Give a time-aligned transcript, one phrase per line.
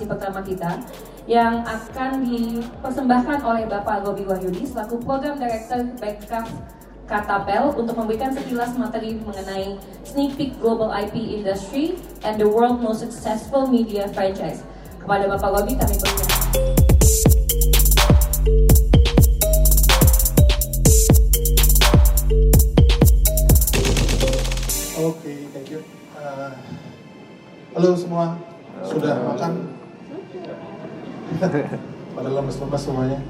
[0.00, 0.70] presentasi pertama kita
[1.28, 6.56] yang akan dipersembahkan oleh Bapak Gobi Wahyudi selaku Program Director Backcraft
[7.04, 9.76] Katapel untuk memberikan sekilas materi mengenai
[10.06, 14.64] sneak peek global IP industry and the world most successful media franchise.
[15.02, 16.38] Kepada Bapak Gobi kami persilakan.
[25.00, 25.80] Oke, okay, thank you.
[26.14, 26.52] Uh,
[27.72, 28.36] halo semua,
[28.84, 29.69] sudah makan?
[32.16, 33.20] Pada lemes-lemes semuanya.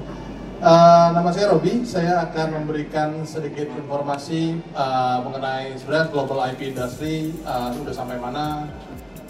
[0.61, 7.33] Uh, nama saya Robi, saya akan memberikan sedikit informasi uh, mengenai sebenarnya global IP industry
[7.49, 8.69] uh, sudah sampai mana,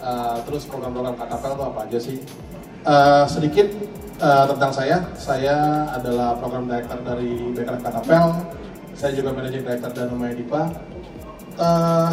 [0.04, 2.18] uh, terus program-program KKPL itu apa aja sih.
[2.84, 3.64] Uh, sedikit
[4.20, 8.28] uh, tentang saya, saya adalah program director dari BKF KKPL,
[8.92, 10.62] saya juga managing director dan Maya Dipa.
[11.56, 12.12] Uh,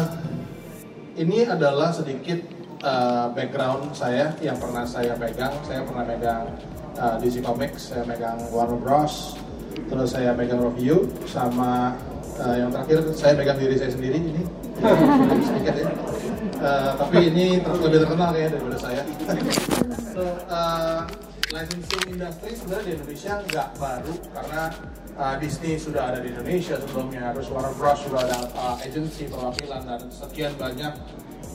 [1.20, 2.40] ini adalah sedikit
[2.84, 6.44] uh, background saya yang pernah saya pegang, saya pernah pegang
[6.96, 9.36] uh, DC Comics, saya megang Warner Bros.
[9.70, 11.94] Terus saya megang review sama
[12.38, 14.42] uh, yang terakhir saya megang diri saya sendiri ini
[15.48, 15.88] sedikit ya.
[16.60, 19.02] Uh, tapi ini ter lebih terkenal ya daripada saya.
[20.12, 20.22] so,
[20.52, 21.08] uh,
[21.50, 24.62] licensing industry sebenarnya di Indonesia nggak baru karena
[25.16, 29.82] uh, Disney sudah ada di Indonesia sebelumnya, terus Warner Bros sudah ada uh, agensi perwakilan
[29.88, 30.92] dan sekian banyak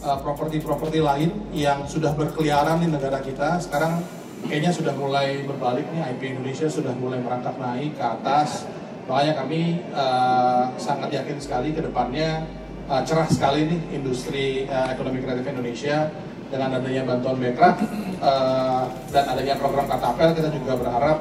[0.05, 3.57] properti-properti uh, lain yang sudah berkeliaran di negara kita.
[3.57, 4.05] Sekarang
[4.45, 8.69] kayaknya sudah mulai berbalik nih IP Indonesia sudah mulai merangkak naik ke atas
[9.05, 12.45] makanya kami uh, sangat yakin sekali ke depannya
[12.89, 16.09] uh, cerah sekali nih industri uh, ekonomi kreatif Indonesia
[16.49, 17.77] dengan adanya bantuan Bekraf
[18.21, 21.17] uh, dan adanya program Katapel kita juga berharap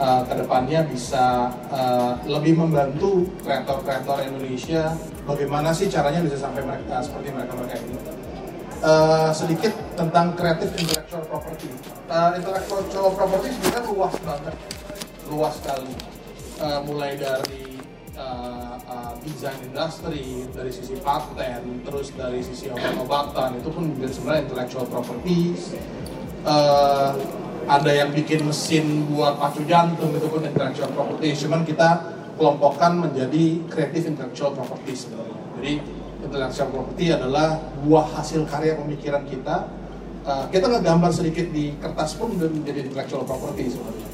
[0.00, 4.96] uh, ke depannya bisa uh, lebih membantu kreator-kreator Indonesia
[5.26, 7.98] bagaimana sih caranya bisa sampai mereka, seperti mereka-mereka ini
[8.82, 11.68] uh, sedikit tentang kreatif intellectual property.
[12.06, 14.54] Uh, intellectual property sebenarnya luas banget,
[15.30, 15.92] luas sekali.
[16.56, 17.76] Uh, mulai dari
[18.16, 24.86] uh, uh, desain industri, dari sisi paten, terus dari sisi obat-obatan itu pun sebenarnya intellectual
[24.88, 25.52] property.
[26.46, 27.12] Uh,
[27.66, 31.34] ada yang bikin mesin buat pacu jantung itu pun intellectual property.
[31.34, 35.40] Cuman kita kelompokkan menjadi creative intellectual property sebenarnya.
[35.56, 35.72] Jadi
[36.24, 39.66] intellectual property adalah buah hasil karya pemikiran kita
[40.26, 44.08] uh, kita nggak gambar sedikit di kertas pun udah menjadi intellectual property sebenarnya.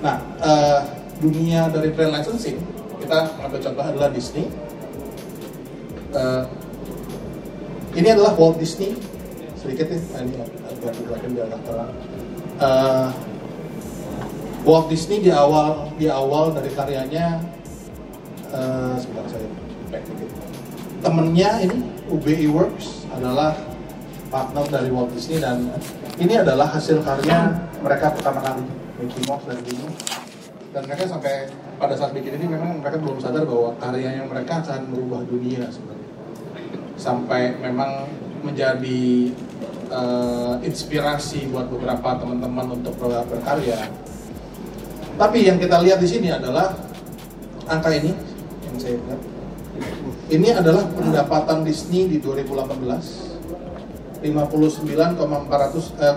[0.00, 0.80] Nah, uh,
[1.20, 2.58] dunia dari brand licensing
[2.98, 4.48] kita ambil contoh adalah Disney.
[6.14, 6.46] Uh,
[7.94, 8.94] ini adalah Walt Disney
[9.58, 10.36] sedikit nah, ini
[11.40, 11.90] agak terang.
[12.60, 13.08] Uh,
[14.64, 17.36] Walt Disney di awal di awal dari karyanya
[18.48, 19.44] uh, sebentar saya
[19.92, 20.28] back dikit.
[21.04, 23.52] Temennya ini UBI Works adalah
[24.32, 25.68] partner dari Walt Disney dan
[26.16, 27.52] ini adalah hasil karya
[27.84, 28.64] mereka pertama kali
[29.04, 29.92] Mickey Mouse dan Disney.
[30.72, 34.64] Dan mereka sampai pada saat bikin ini memang mereka belum sadar bahwa karya yang mereka
[34.64, 36.10] akan merubah dunia sebenarnya.
[36.96, 38.08] Sampai memang
[38.40, 39.28] menjadi
[39.92, 42.96] uh, inspirasi buat beberapa teman-teman untuk
[43.28, 43.92] berkarya
[45.14, 46.74] tapi yang kita lihat di sini adalah
[47.70, 48.12] angka ini
[48.70, 49.20] yang saya lihat
[50.32, 53.34] ini adalah pendapatan Disney di 2018
[54.24, 56.14] 59,434 eh,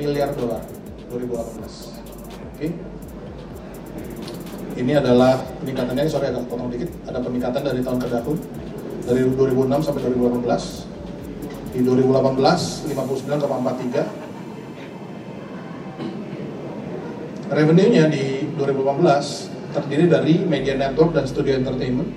[0.00, 0.64] miliar dolar
[1.12, 1.36] 2018.
[1.36, 1.92] Oke.
[2.56, 2.70] Okay.
[4.76, 8.36] Ini adalah peningkatannya, sorry agak potong dikit, ada peningkatan dari tahun ke tahun
[9.08, 11.76] dari 2006 sampai 2018.
[11.76, 14.25] Di 2018 59,43.
[17.46, 22.10] Revenue-nya di 2018 terdiri dari media network dan studio entertainment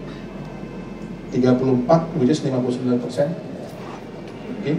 [1.30, 3.30] 34 which is 59 persen.
[4.60, 4.76] Okay.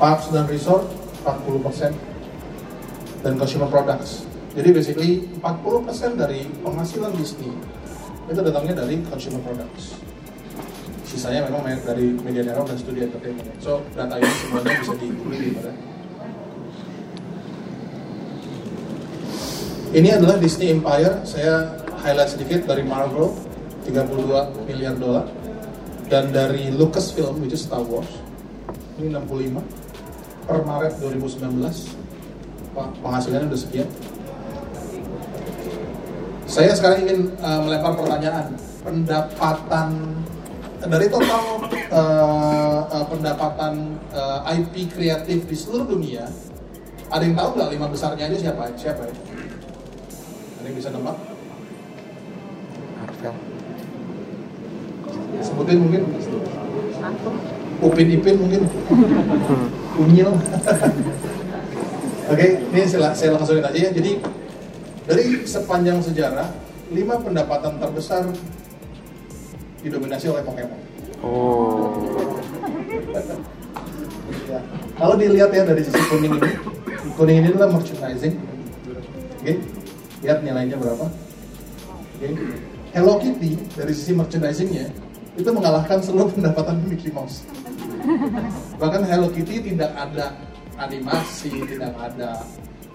[0.00, 0.82] parks dan resort
[1.22, 1.94] 40%
[3.22, 4.26] dan consumer products.
[4.58, 7.54] Jadi basically 40% dari penghasilan Disney
[8.26, 9.94] itu datangnya dari consumer products.
[11.06, 13.54] Sisanya memang dari media network dan studio entertainment.
[13.62, 15.70] So data ini semuanya bisa diikuti pada
[19.92, 21.20] ini adalah Disney Empire.
[21.28, 23.36] Saya highlight sedikit dari Marvel
[23.84, 25.28] 32 miliar dolar.
[26.08, 28.08] Dan dari Lucasfilm which is Star Wars
[29.00, 31.56] ini 65 per Maret 2019
[33.00, 33.88] penghasilannya udah sekian.
[36.44, 38.52] Saya sekarang ingin uh, melempar pertanyaan
[38.84, 39.88] pendapatan
[40.84, 41.64] dari total
[41.96, 46.28] uh, uh, pendapatan uh, IP kreatif di seluruh dunia
[47.08, 48.68] ada yang tahu nggak lima besarnya ini siapa?
[48.76, 49.31] Siapa ya
[50.72, 51.16] ada yang bisa nebak
[55.44, 56.02] sebutin mungkin
[57.82, 58.62] Upin Ipin mungkin
[59.98, 60.30] unyil.
[62.30, 63.90] Oke, ini saya, saya langsungin aja ya.
[63.90, 64.22] Jadi
[65.02, 66.46] dari sepanjang sejarah,
[66.94, 68.30] lima pendapatan terbesar
[69.82, 70.78] didominasi oleh Pokemon.
[71.26, 71.90] Oh.
[74.46, 74.62] Ya.
[74.94, 76.50] Kalau dilihat ya dari sisi kuning ini,
[77.18, 78.38] kuning ini adalah merchandising.
[79.42, 79.58] Oke,
[80.22, 81.06] lihat nilainya berapa.
[81.90, 82.28] Oke,
[82.94, 84.86] Hello Kitty dari sisi merchandisingnya
[85.34, 87.42] itu mengalahkan seluruh pendapatan Mickey Mouse.
[88.78, 90.34] Bahkan Hello Kitty tidak ada
[90.78, 92.42] animasi, tidak ada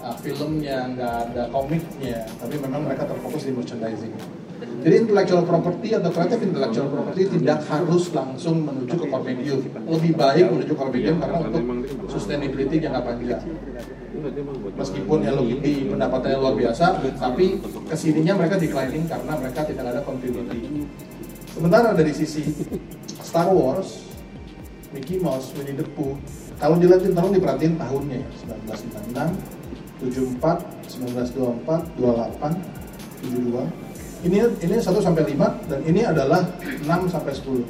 [0.02, 4.16] uh, filmnya, nggak ada komiknya, tapi memang mereka terfokus di merchandising.
[4.58, 9.60] Jadi intellectual property atau creative intellectual property tidak harus langsung menuju ke core medium.
[9.86, 11.64] Lebih baik menuju core medium karena untuk
[12.10, 13.44] sustainability jangka panjang.
[14.74, 20.02] Meskipun Hello Kitty pendapatannya luar biasa, tapi ke sininya mereka declining karena mereka tidak ada
[20.02, 20.88] continuity.
[21.54, 22.46] Sementara dari sisi
[23.22, 24.06] Star Wars,
[24.94, 26.18] Mickey Mouse, Winnie the Pooh,
[26.58, 28.30] kalau dilihatin tahun diperhatiin tahunnya ya,
[30.02, 30.66] 1996, 74,
[31.66, 32.58] 1924, 28,
[33.22, 33.87] 72.
[34.26, 37.62] Ini ini 1 sampai 5 dan ini adalah 6 sampai 10.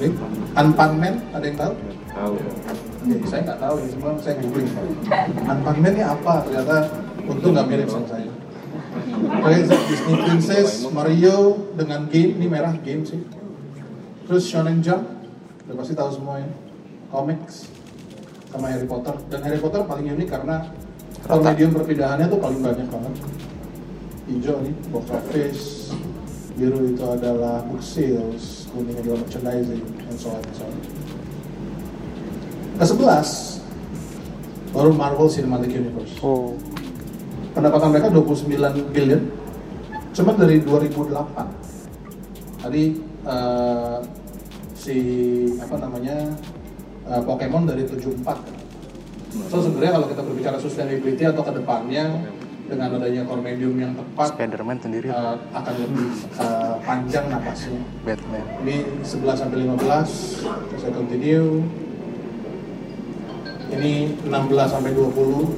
[0.00, 0.06] Oke.
[0.56, 1.72] Unpan Man, ada yang tahu?
[2.08, 2.34] Tahu.
[3.04, 4.70] Oke, saya nggak tahu ini semua saya googling.
[5.44, 6.34] Unpan Man ini apa?
[6.48, 6.76] Ternyata
[7.28, 8.32] untung nggak mirip sama saya.
[9.20, 13.20] Oke, Disney Princess, Mario dengan game, ini merah game sih.
[14.24, 15.04] Terus Shonen Jump,
[15.68, 16.48] udah pasti tahu semua ya.
[17.12, 17.68] Comics,
[18.48, 19.14] sama Harry Potter.
[19.28, 20.72] Dan Harry Potter paling unik karena
[21.26, 23.14] kalau medium perpindahannya tuh paling banyak banget.
[24.30, 25.62] Hijau nih, box office,
[26.54, 30.74] biru itu adalah book sales, kuning adalah merchandising, and so on, and so on.
[32.78, 33.28] Ke sebelas,
[34.70, 36.14] baru Marvel Cinematic Universe.
[36.22, 36.54] Oh.
[37.50, 39.22] pendapatan mereka 29 billion.
[40.14, 41.10] Cuma dari 2008
[42.60, 42.84] tadi
[43.24, 43.98] eh,
[44.74, 44.96] si
[45.58, 46.16] apa namanya
[47.08, 48.59] eh, Pokemon dari 74
[49.30, 52.04] so sebenarnya kalau kita berbicara sustainability atau ke depannya
[52.66, 55.06] dengan adanya core medium yang tepat Spiderman sendiri.
[55.06, 56.06] eh, akan lebih
[56.38, 58.44] eh, panjang napasnya Batman.
[58.60, 60.46] ini 11 sampai 15
[60.76, 61.66] saya continue
[63.70, 63.92] ini
[64.22, 64.30] 16
[64.66, 65.50] sampai 20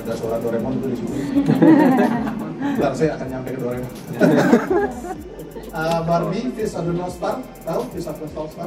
[0.00, 1.20] ada suara Doraemon itu di sini
[2.74, 3.92] Bentar saya akan nyampe ke Doraemon
[5.76, 7.36] Uh, Barbie, Fish of the North Star,
[7.68, 8.64] tahu Fish of the North Star?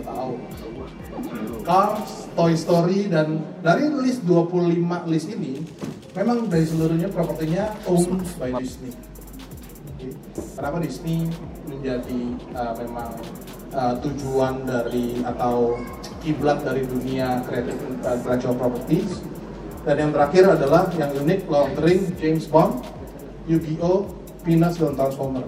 [0.00, 0.32] Tahu.
[1.60, 4.80] Cars, Toy Story dan dari list 25
[5.12, 5.60] list ini
[6.16, 8.96] memang dari seluruhnya propertinya owned by Disney.
[10.56, 11.28] Kenapa Disney
[11.68, 12.20] menjadi
[12.56, 13.12] uh, memang
[13.76, 15.76] uh, tujuan dari atau
[16.24, 17.76] kiblat dari dunia kreatif
[18.08, 19.20] uh, intellectual properties
[19.84, 22.80] dan yang terakhir adalah yang unik Lord of the Ring, James Bond,
[23.44, 24.08] Yu-Gi-Oh,
[24.40, 25.44] Peanuts dan Transformer.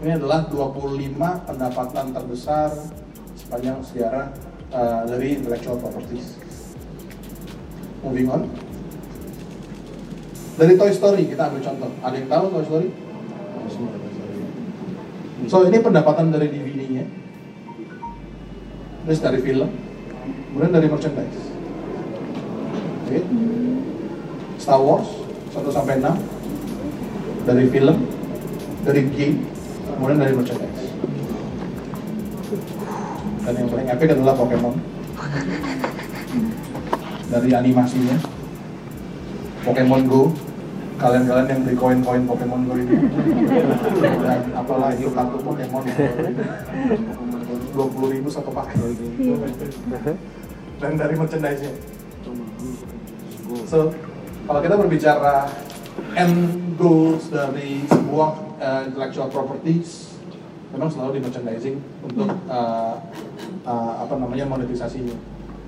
[0.00, 1.12] Ini adalah 25
[1.44, 2.72] pendapatan terbesar
[3.36, 4.32] sepanjang sejarah
[4.72, 6.40] uh, dari intellectual properties.
[8.00, 8.42] Moving on.
[10.56, 11.90] Dari Toy Story kita ambil contoh.
[12.00, 12.88] Ada yang tahu Toy Story?
[13.68, 14.40] Semua Toy Story.
[15.52, 17.04] So ini pendapatan dari DVD-nya.
[19.04, 19.68] Terus dari film.
[20.48, 21.45] Kemudian dari merchandise.
[24.58, 25.06] Star Wars
[25.54, 26.10] 1 sampai 6
[27.46, 27.96] dari film,
[28.82, 29.46] dari game,
[29.94, 30.90] kemudian dari merchandise.
[33.46, 34.74] Dan yang paling epic adalah Pokemon.
[37.30, 38.18] Dari animasinya,
[39.62, 40.34] Pokemon Go,
[40.98, 42.96] kalian-kalian yang beli koin-koin Pokemon Go ini,
[44.02, 45.82] dan apalah itu kartu Pokemon
[47.70, 48.98] dua puluh ribu satu paket.
[50.82, 51.70] Dan dari merchandise-nya.
[53.66, 53.90] So,
[54.46, 55.50] kalau kita berbicara
[56.14, 56.36] end
[56.78, 58.30] goals dari sebuah
[58.60, 60.14] uh, intellectual properties,
[60.74, 62.94] memang selalu di merchandising untuk uh,
[63.64, 65.14] uh, apa namanya monetisasinya.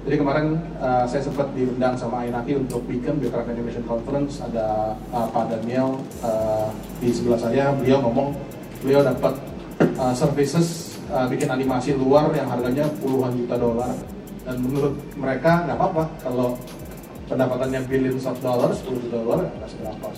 [0.06, 5.26] Jadi kemarin uh, saya sempat diundang sama Ainaki untuk Beacon Biocraft Animation Conference, ada uh,
[5.28, 6.70] Pak Daniel uh,
[7.02, 8.32] di sebelah saya, beliau ngomong
[8.80, 9.36] beliau dapat
[9.98, 13.92] uh, services uh, bikin animasi luar yang harganya puluhan juta dolar
[14.48, 16.56] dan menurut mereka nggak apa-apa kalau
[17.28, 20.08] pendapatannya billions of dollars, 10 juta dolar nggak seberapa.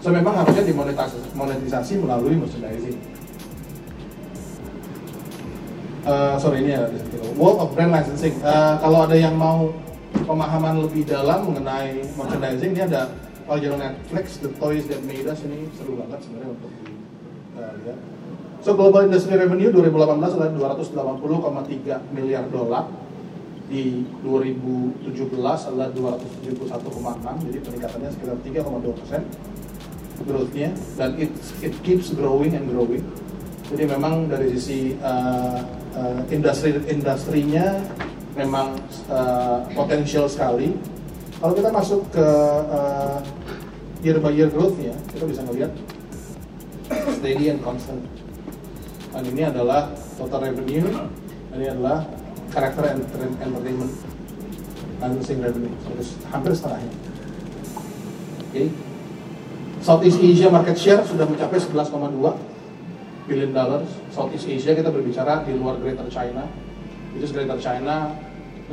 [0.00, 2.96] So memang harusnya dimonetisasi monetisasi melalui merchandising.
[6.02, 6.88] Uh, sorry ini ya
[7.36, 8.40] World of Brand Licensing.
[8.40, 9.68] Uh, kalau ada yang mau
[10.24, 13.12] pemahaman lebih dalam mengenai merchandising, ini ada
[13.44, 16.72] kalau jalan Netflix, The Toys That Made Us ini seru banget sebenarnya untuk
[17.52, 18.00] dilihat.
[18.64, 23.01] So global industry revenue 2018 adalah 280,3 miliar dolar
[23.72, 29.22] di 2017 adalah 271,6 jadi peningkatannya sekitar 3,2 persen
[30.28, 31.32] growth-nya dan it,
[31.64, 33.00] it keeps growing and growing
[33.72, 35.64] Jadi memang dari sisi uh,
[35.96, 37.80] uh, industri industrinya
[38.36, 38.76] memang
[39.08, 40.76] uh, potensial sekali.
[41.40, 42.26] Kalau kita masuk ke
[42.68, 43.16] uh,
[44.04, 45.72] year by year growth ya, kita bisa melihat
[47.16, 48.04] steady and constant.
[49.08, 49.88] Dan ini adalah
[50.20, 50.84] total revenue,
[51.56, 52.04] ini adalah
[52.52, 52.98] karakter
[53.40, 53.92] entertainment
[55.02, 56.94] licensing revenue, terus hampir setengahnya.
[58.52, 58.68] Okay.
[59.82, 61.90] Southeast Asia market share sudah mencapai 11,2
[63.26, 63.90] billion dollars.
[64.14, 66.46] Southeast Asia kita berbicara di luar Greater China.
[67.18, 68.14] Itu Greater China,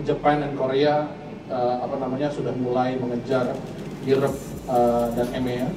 [0.06, 1.10] Jepang dan Korea
[1.50, 3.58] uh, apa namanya sudah mulai mengejar
[4.06, 4.38] Europe
[4.70, 5.70] uh, dan EMEA.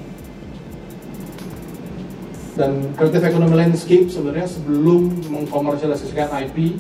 [2.52, 6.76] Dan Creative Economy Landscape sebenarnya sebelum mengkomersialisasikan IP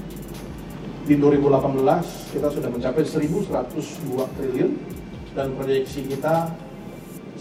[1.02, 4.70] di 2018 kita sudah mencapai 1.102 triliun
[5.34, 6.54] dan proyeksi kita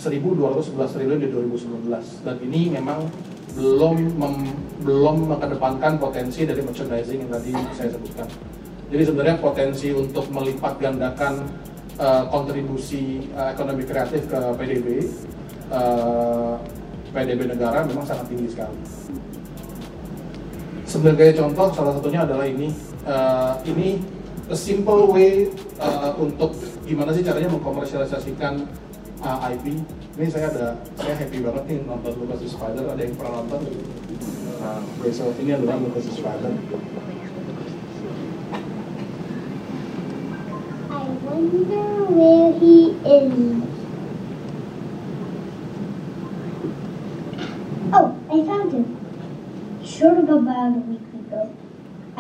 [0.02, 3.06] 1.211 triliun di 2019 dan ini memang
[3.54, 4.36] belum mem,
[4.82, 8.28] belum mengedepankan potensi dari merchandising yang tadi saya sebutkan.
[8.92, 11.46] Jadi sebenarnya potensi untuk melipat gandakan
[12.00, 14.88] uh, kontribusi uh, ekonomi kreatif ke PDB
[15.70, 16.56] uh,
[17.12, 18.80] PDB negara memang sangat tinggi sekali.
[20.88, 24.02] Sebagai contoh salah satunya adalah ini uh, ini
[24.50, 25.48] a simple way
[25.80, 26.54] uh, untuk
[26.84, 28.68] gimana sih caranya mengkomersialisasikan
[29.24, 29.80] uh, IP.
[30.20, 32.84] Ini saya ada, saya happy banget nih nonton Lucas Spider.
[32.84, 33.62] Ada yang pernah nonton?
[34.62, 36.52] Nah, besok ini adalah Lucas Spider.
[40.92, 43.34] I wonder where he is.
[47.92, 49.02] Oh, I found him.
[50.02, 51.01] Up about ago.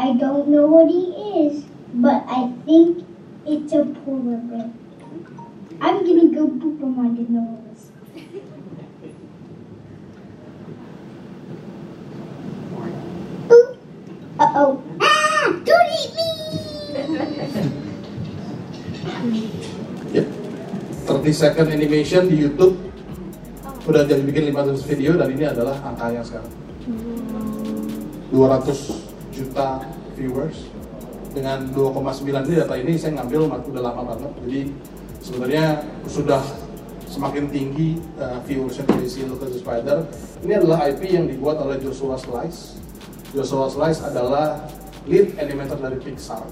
[0.01, 1.13] I don't know what he
[1.46, 3.05] is, but I think
[3.46, 4.74] it's a polar bear.
[5.77, 7.93] I'm gonna go poop on my nose.
[13.46, 13.77] Boop.
[14.41, 14.81] Uh-oh.
[15.05, 15.53] Ah!
[15.70, 16.29] Don't eat me!
[20.17, 20.25] Ya.
[21.05, 22.74] 30 second animation di YouTube
[23.86, 26.50] udah jadi bikin 500 video dan ini adalah angkanya sekarang.
[28.34, 29.00] 200
[29.41, 29.81] juta
[30.13, 30.69] viewers
[31.33, 34.31] dengan 2,9 ini data ini saya ngambil udah lama banget.
[34.45, 34.62] Jadi
[35.24, 35.65] sebenarnya
[36.05, 36.43] sudah
[37.07, 40.07] semakin tinggi uh, viewership dari si the Spider.
[40.48, 42.79] Ini adalah IP yang dibuat oleh Joshua Slice.
[43.36, 44.63] Joshua Slice adalah
[45.07, 46.43] lead animator dari Pixar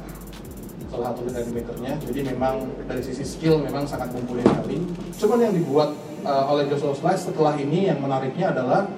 [0.89, 1.93] salah satu lead animatornya.
[2.01, 4.79] Jadi memang dari sisi skill memang sangat mumpuni sekali.
[5.21, 5.93] Cuman yang dibuat
[6.25, 8.89] uh, oleh Joshua Slice setelah ini yang menariknya adalah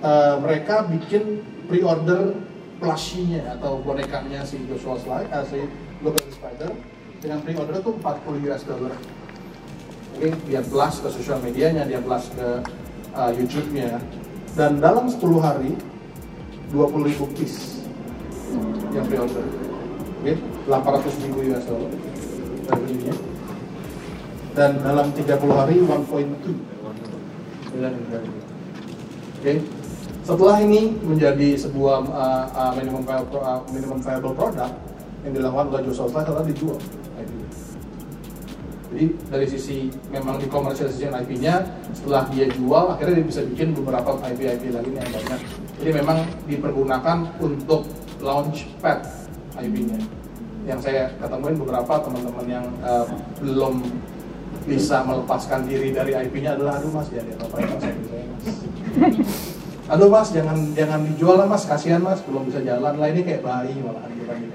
[0.00, 2.34] uh, mereka bikin pre-order
[2.84, 5.64] plushie-nya atau bonekanya si Joshua Slice, uh, si
[6.04, 6.70] the Spider
[7.24, 8.94] dengan pre-order itu 40 US dollar.
[10.14, 12.48] Oke, dia blast ke sosial medianya, dia blast ke
[13.16, 13.98] uh, YouTube-nya.
[14.54, 15.72] Dan dalam 10 hari
[16.70, 17.82] 20 ribu piece
[18.92, 19.42] yang pre-order.
[20.20, 20.36] Oke,
[20.68, 21.92] 800 ribu US dollar
[22.68, 23.14] revenue-nya.
[24.54, 26.74] Dan dalam 30 hari 1.2
[27.74, 29.52] Oke,
[30.24, 34.72] setelah ini menjadi sebuah uh, uh, minimum viable, uh, minimum viable product
[35.20, 36.80] yang dilakukan oleh Joshua Slice adalah dijual
[37.20, 37.32] IP.
[38.88, 44.72] Jadi dari sisi memang dikomersialisasi IP-nya, setelah dia jual, akhirnya dia bisa bikin beberapa IP-IP
[44.72, 45.40] lagi yang banyak.
[45.82, 47.84] Jadi memang dipergunakan untuk
[48.24, 49.04] launch pad
[49.60, 50.00] IP-nya.
[50.64, 53.04] Yang saya ketemuin beberapa teman-teman yang uh,
[53.44, 53.84] belum
[54.64, 57.84] bisa melepaskan diri dari IP-nya adalah aduh mas ya dia apa ya mas
[59.84, 61.64] aduh mas jangan jangan dijual lah mas.
[61.68, 62.20] Kasihan mas.
[62.24, 63.08] Belum bisa jalan lah.
[63.10, 64.48] Ini kayak bayi malahan bukan di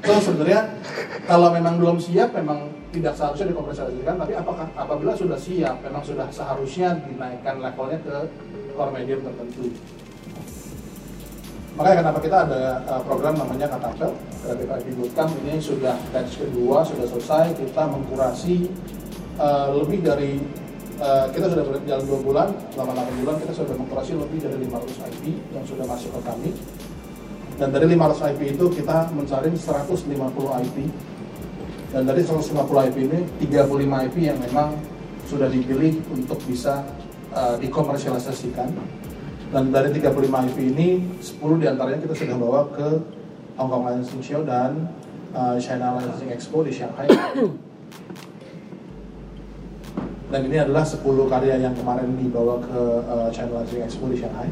[0.00, 0.80] So sebenarnya
[1.28, 4.16] kalau memang belum siap memang tidak seharusnya dikomersialisasikan.
[4.16, 8.16] Tapi apakah apabila sudah siap memang sudah seharusnya dinaikkan levelnya ke
[8.72, 9.76] core medium tertentu.
[11.78, 16.82] Makanya kenapa kita ada uh, program namanya Katapel Creative IP Bootcamp ini sudah batch kedua
[16.82, 17.56] sudah selesai.
[17.60, 18.68] Kita mengkurasi
[19.38, 20.40] uh, lebih dari
[21.00, 25.08] uh, kita sudah berjalan dua bulan selama 8 bulan kita sudah mengkurasi lebih dari 500
[25.10, 25.22] IP
[25.56, 26.50] yang sudah masuk ke kami.
[27.60, 30.76] Dan dari 500 IP itu kita mencari 150 IP
[31.90, 34.78] dan dari 150 IP ini 35 IP yang memang
[35.26, 36.86] sudah dipilih untuk bisa
[37.34, 38.70] uh, dikomersialisasikan.
[39.50, 40.14] Dan dari 35
[40.54, 40.88] IP ini
[41.18, 42.88] 10 di antaranya kita sudah bawa ke
[43.58, 44.88] Hong Kong Licensing Show dan
[45.34, 47.10] uh, China Licensing Expo di Shanghai
[50.30, 54.50] dan ini adalah 10 karya yang kemarin dibawa ke uh, China Licensing Expo di Shanghai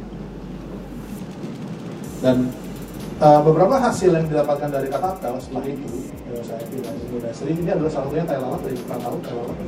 [2.23, 2.50] dan
[3.18, 7.90] Uh, beberapa hasil yang didapatkan dari Katapel setelah itu, ya saya bilang industri ini adalah
[7.90, 9.58] salah satunya tai lalat dari kita tahu tai lalat.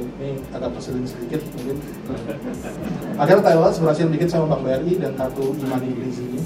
[0.00, 1.76] ini agak peselin sedikit mungkin.
[3.20, 6.40] Akhirnya Thailand berhasil bikin sama Bank BRI dan kartu e-money ini.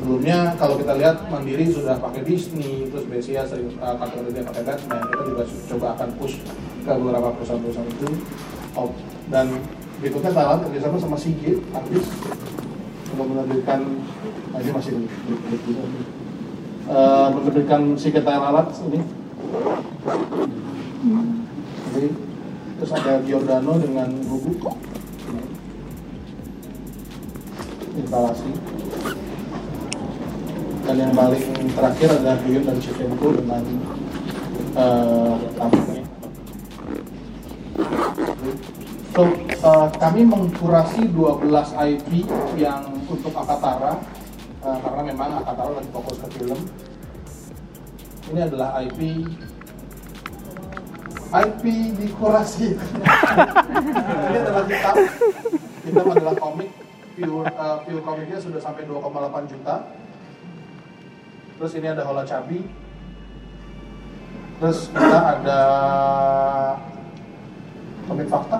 [0.00, 4.64] Sebelumnya kalau kita lihat Mandiri sudah pakai Disney, terus BCA sering uh, kartu kreditnya pakai
[4.64, 6.40] Batman, kita juga coba akan push
[6.80, 8.08] ke beberapa perusahaan-perusahaan itu.
[8.80, 8.96] Oh,
[9.28, 9.60] dan
[10.00, 12.08] berikutnya Thailand kerjasama sama Sigit, Artis,
[13.12, 13.80] untuk menerbitkan,
[14.56, 14.92] nah ini masih
[16.88, 19.00] uh, menerbitkan Sigit Thailand ini.
[21.92, 22.08] Jadi
[22.80, 24.72] terus ada Giordano dengan bubuk
[28.00, 28.79] instalasi
[30.90, 33.62] dan yang paling terakhir adalah Buyun dan Shevchenko dengan
[34.74, 36.02] uh, tampaknya
[39.14, 39.22] so
[39.62, 41.46] uh, kami mengkurasi 12
[41.94, 42.26] IP
[42.58, 44.02] yang untuk Akatara
[44.66, 46.58] uh, karena memang Akatara lagi fokus ke film.
[48.34, 48.98] Ini adalah IP
[51.30, 51.62] IP
[52.02, 52.74] dikurasi.
[54.26, 54.96] Ini adalah hitam
[55.86, 56.70] hitam adalah komik.
[57.14, 59.86] View uh, view komiknya sudah sampai 2,8 juta
[61.60, 62.64] terus ini ada Hola Cabi
[64.56, 65.60] terus kita ada
[68.08, 68.58] komik fakta.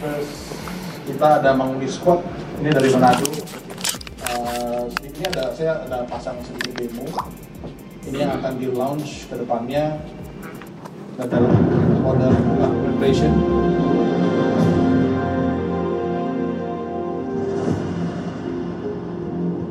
[0.00, 0.30] Terus
[1.08, 2.20] kita ada Mang Squad.
[2.60, 3.32] Ini dari Manado
[4.30, 7.02] Uh, ini ada saya ada pasang sedikit demo.
[8.06, 9.98] Ini yang akan di launch ke depannya.
[11.18, 11.50] Dalam
[12.00, 13.32] model preparation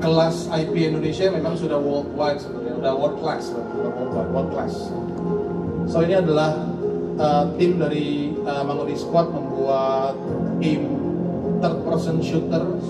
[0.09, 3.91] kelas IP Indonesia memang sudah worldwide sebenarnya sudah world class sudah
[4.33, 4.73] world class.
[5.85, 6.65] So ini adalah
[7.21, 10.17] uh, tim dari uh, Mangodi Squad membuat
[10.57, 10.97] game
[11.61, 12.81] third person shooters.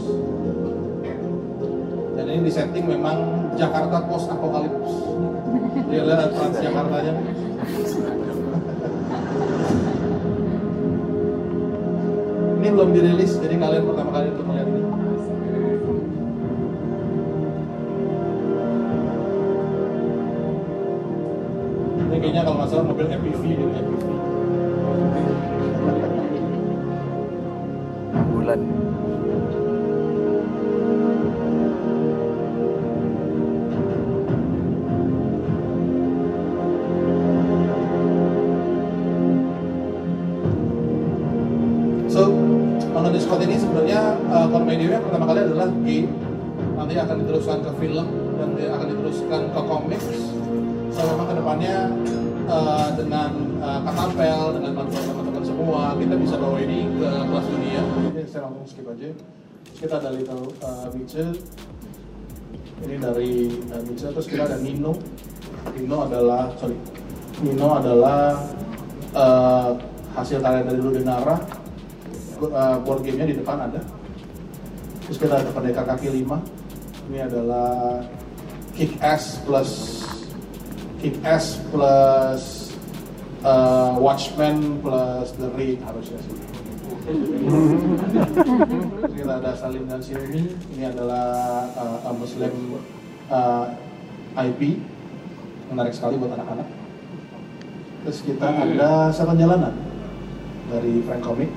[2.16, 4.92] Dan ini disetting memang Jakarta post apokalips
[5.92, 7.14] lihat Trans Jakartanya.
[12.60, 14.79] Ini belum dirilis jadi kalian pertama kali untuk melihat
[22.40, 24.08] ini kayaknya kalau nggak salah mobil MPV ini MPV
[28.32, 28.60] Bulan.
[42.10, 42.32] So,
[42.96, 46.10] Mono Discord ini sebenarnya uh, core media pertama kali adalah game,
[46.80, 48.08] nanti akan diteruskan ke film
[48.40, 50.08] dan dia akan diteruskan ke comics.
[50.96, 51.99] So, memang ke depannya
[53.10, 57.82] dengan uh, Katapel, dengan bantuan teman-teman semua, kita bisa bawa ini ke kelas dunia.
[58.14, 59.10] Jadi saya langsung skip aja.
[59.82, 61.34] Kita ada Little uh, Mitchell,
[62.86, 64.94] ini dari uh, Mitchell, terus kita ada Nino.
[65.74, 66.78] Nino adalah, sorry,
[67.42, 68.46] Nino adalah
[69.18, 69.74] uh,
[70.14, 71.42] hasil karya dari Ludenara
[72.46, 73.82] uh, board gamenya di depan ada.
[75.10, 76.38] Terus kita ada pendekar kaki lima.
[77.10, 78.06] Ini adalah
[78.78, 80.06] kick ass plus
[81.02, 82.59] kick ass plus
[83.44, 86.36] uh, watchman plus the raid harusnya sih.
[87.06, 87.20] Terus
[89.18, 90.54] kita ada Salim dan Silmi.
[90.78, 91.28] Ini adalah
[91.76, 92.80] uh, Muslim
[93.32, 93.72] uh,
[94.38, 94.82] IP
[95.72, 96.68] menarik sekali buat anak-anak.
[98.06, 99.76] Terus kita ada Setan Jalanan
[100.70, 101.52] dari Frank Comic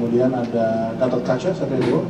[0.00, 2.02] kemudian ada Gatot Kaca satu dua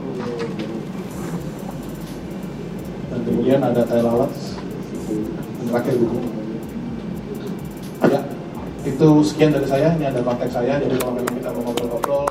[3.10, 6.18] dan kemudian ada Tai Lalat dan terakhir buku
[8.80, 12.24] itu sekian dari saya ini ada kontak saya jadi kalau memang kita mau ngobrol-ngobrol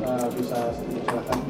[0.00, 1.40] uh, bisa silakan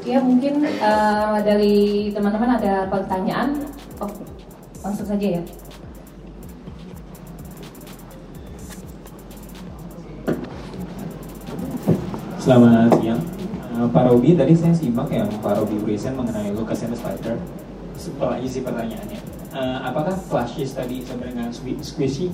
[0.00, 3.62] Ya mungkin uh, dari teman-teman ada pertanyaan.
[4.02, 4.10] Oh,
[4.82, 5.42] langsung saja ya.
[12.42, 13.22] Selamat siang,
[13.76, 14.34] uh, Pak Robi.
[14.34, 17.38] Tadi saya simak yang Pak Robi present mengenai Lucas and the Spider.
[17.94, 19.20] Setelah isi pertanyaannya,
[19.54, 22.28] uh, apakah flashes tadi sama dengan squi- squishy?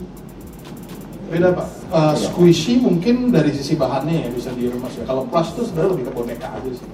[1.26, 1.66] beda pak.
[1.90, 5.04] Uh, squishy mungkin dari sisi bahannya ya bisa diremas ya.
[5.10, 6.88] Kalau plush itu sebenarnya lebih ke boneka aja sih.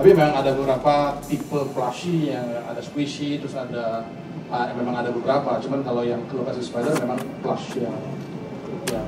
[0.00, 4.08] Tapi memang ada beberapa tipe plushy yang ada squishy terus ada
[4.48, 5.60] uh, memang ada beberapa.
[5.60, 7.96] Cuman kalau yang lokasi spider memang plush yang
[8.88, 9.06] yang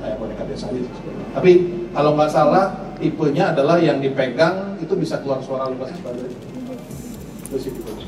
[0.00, 1.12] kayak boneka biasa aja sih.
[1.36, 1.52] Tapi
[1.92, 6.24] kalau nggak salah tipenya adalah yang dipegang itu bisa keluar suara lokasi spider.
[7.52, 8.01] Itu sih gitu.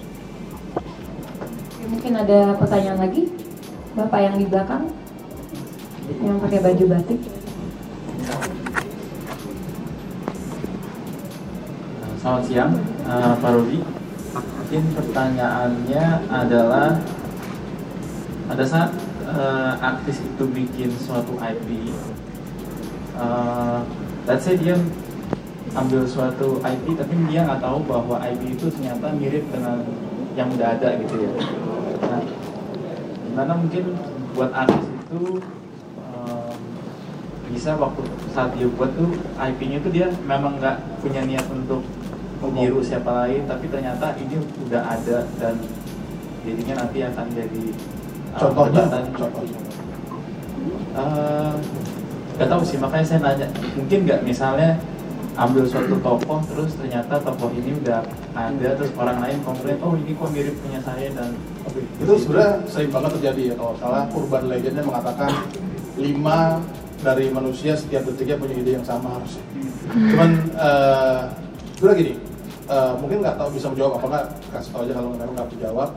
[1.95, 3.31] Mungkin ada pertanyaan lagi?
[3.95, 4.91] Bapak yang di belakang
[6.27, 7.23] yang pakai baju batik.
[12.19, 12.75] Selamat siang,
[13.07, 13.79] uh, Pak Rudi.
[14.35, 16.05] Mungkin pertanyaannya
[16.35, 16.99] adalah
[18.51, 18.91] pada saat
[19.31, 21.95] uh, artis itu bikin suatu IP,
[23.15, 23.87] uh,
[24.27, 24.75] let's say dia
[25.79, 29.79] ambil suatu IP tapi dia nggak tahu bahwa IP itu ternyata mirip dengan
[30.35, 31.31] yang udah ada gitu ya.
[33.35, 33.99] Gimana mungkin
[34.39, 35.43] buat artis itu
[35.99, 36.59] um,
[37.51, 41.83] bisa waktu saat dia buat tuh IP-nya tuh dia memang nggak punya niat untuk
[42.39, 45.59] meniru siapa lain tapi ternyata ini udah ada dan
[46.47, 47.63] jadinya nanti akan jadi
[48.39, 49.59] uh, Contohnya, contohnya.
[50.95, 51.55] Eh,
[52.39, 54.21] nggak tahu sih makanya saya nanya mungkin nggak?
[54.23, 54.79] Misalnya
[55.35, 58.07] ambil suatu tokoh terus ternyata tokoh ini udah
[58.39, 62.53] ada terus orang lain komplain oh ini kok mirip punya saya dan Oke, itu sebenarnya
[62.71, 65.33] sering banget terjadi ya kalau salah urban legendnya mengatakan
[65.99, 66.61] lima
[67.05, 69.45] dari manusia setiap detiknya punya ide yang sama harusnya.
[69.93, 71.21] Cuman eh
[71.77, 72.13] sebenarnya gini,
[72.73, 75.91] eh, mungkin nggak tahu bisa menjawab apa nggak kasih tahu aja kalau memang nggak dijawab.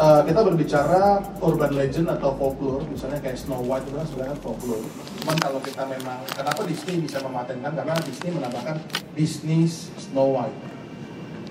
[0.00, 4.80] Eh, kita berbicara urban legend atau folklore, misalnya kayak Snow White itu kan sebenarnya folklore.
[5.20, 7.68] Cuman kalau kita memang, kenapa Disney bisa mematenkan?
[7.76, 8.80] Karena Disney menambahkan
[9.12, 9.68] Disney
[10.00, 10.56] Snow White.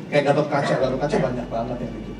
[0.09, 2.15] Kayak Gatot Kaca, Gatot Kaca banyak banget yang bikin.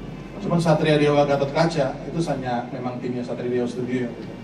[0.46, 4.38] Cuman Satria Dewa Gatot Kaca itu hanya memang timnya Satria Dewa Studio bikin.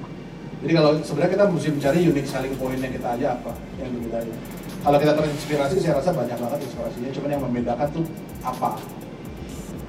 [0.65, 4.33] Jadi kalau sebenarnya kita mesti mencari unique selling point-nya kita aja apa yang dibedain.
[4.81, 7.09] Kalau kita terinspirasi, saya rasa banyak banget inspirasinya.
[7.13, 8.05] Cuman yang membedakan tuh
[8.41, 8.73] apa.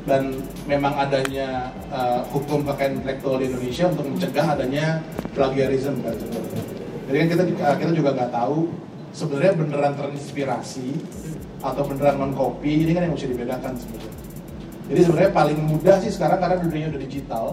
[0.06, 0.38] Dan
[0.70, 5.02] memang adanya uh, hukum kekayaan intelektual di Indonesia untuk mencegah adanya
[5.34, 6.62] plagiarism kan sebenarnya.
[7.10, 8.70] Jadi kan kita uh, kita juga nggak tahu
[9.10, 10.88] sebenarnya beneran terinspirasi
[11.58, 14.14] atau beneran mengcopy ini kan yang mesti dibedakan sebenarnya.
[14.86, 17.44] Jadi sebenarnya paling mudah sih sekarang karena dunia udah digital,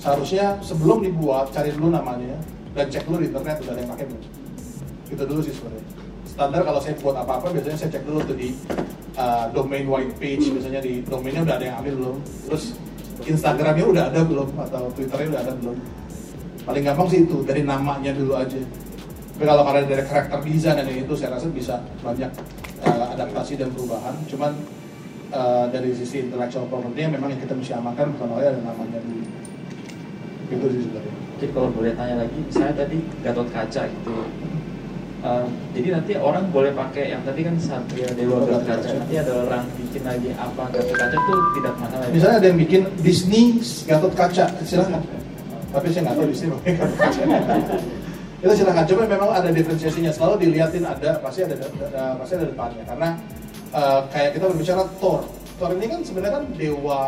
[0.00, 2.40] seharusnya sebelum dibuat cari dulu namanya
[2.72, 4.24] dan cek dulu di internet udah ada yang pakai belum.
[5.12, 5.99] Itu dulu sih sebenarnya.
[6.30, 8.54] Standar kalau saya buat apa-apa biasanya saya cek dulu tuh di
[9.18, 12.16] uh, domain white page, biasanya di domainnya udah ada yang ambil belum.
[12.46, 12.64] Terus
[13.26, 15.76] Instagramnya udah ada belum atau Twitternya udah ada belum.
[16.64, 18.56] Paling gampang sih itu dari namanya dulu aja.
[19.36, 22.30] Tapi kalau karena dari karakter desain dan itu saya rasa bisa banyak
[22.86, 24.14] uh, adaptasi dan perubahan.
[24.30, 24.52] Cuman
[25.34, 29.24] uh, dari sisi intellectual property memang yang kita mesti amankan bukan oleh ada namanya dulu.
[30.48, 31.14] Itu sih sebenarnya.
[31.16, 34.12] Mungkin kalau boleh tanya lagi, saya tadi Gatot Kaca gitu.
[35.20, 35.44] Uh,
[35.76, 38.88] jadi nanti orang boleh pakai yang tadi kan Satria Dewa Gatot Kaca.
[38.88, 42.06] Nanti ada orang bikin lagi apa Gatot Kaca tuh tidak masalah.
[42.08, 42.12] ya?
[42.16, 43.44] Misalnya ada yang bikin Disney
[43.84, 45.02] Gatot Kaca, silakan.
[45.70, 47.22] Tapi saya nggak tahu Disney pakai Gatot Kaca.
[48.40, 48.84] itu silakan.
[48.88, 50.12] Coba memang ada diferensiasinya.
[50.16, 52.84] Selalu dilihatin ada, pasti ada, ada pasti ada depannya.
[52.88, 53.08] Karena
[53.76, 55.20] uh, kayak kita berbicara Thor.
[55.60, 57.00] Thor ini kan sebenarnya kan dewa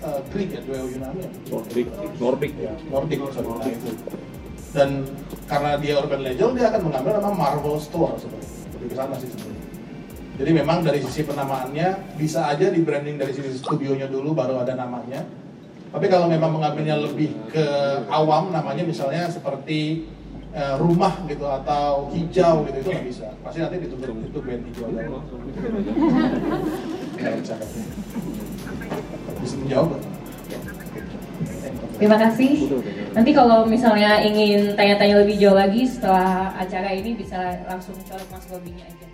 [0.00, 1.20] uh, Greek ya, dewa Yunani.
[1.20, 1.30] ya.
[1.52, 2.52] Nordic, Nordic.
[2.56, 3.90] Ya, Nordic, sorry, nah itu.
[4.70, 5.02] Dan
[5.50, 8.54] karena dia urban legend, dia akan mengambil nama Marvel Store sebenarnya.
[8.78, 9.60] Lebih ke sana sih sebenarnya.
[10.40, 14.72] Jadi memang dari sisi penamaannya bisa aja di branding dari sisi studionya dulu baru ada
[14.72, 15.20] namanya.
[15.90, 17.66] Tapi kalau memang mengambilnya lebih ke
[18.08, 20.08] awam namanya misalnya seperti
[20.54, 23.28] eh, rumah gitu atau hijau gitu itu nggak bisa.
[23.44, 24.88] Pasti nanti ditutup itu band hijau.
[27.20, 27.66] Bercanda.
[29.40, 30.00] Bisa menjawab.
[32.00, 32.52] Terima kasih.
[33.10, 38.46] Nanti kalau misalnya ingin tanya-tanya lebih jauh lagi setelah acara ini bisa langsung colok mas
[38.46, 39.06] lobbynya aja.